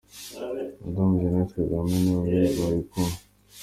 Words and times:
Madamu 0.81 1.13
Jeannette 1.19 1.53
Kagame 1.57 1.93
na 2.05 2.15
we 2.23 2.39
bari 2.57 2.81
kumwe. 2.89 3.15